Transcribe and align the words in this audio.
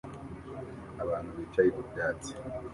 Abantu 1.03 1.29
bicaye 1.37 1.69
ku 1.75 1.81
byatsi 1.89 2.31